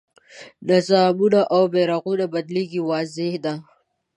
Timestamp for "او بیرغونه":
1.53-2.25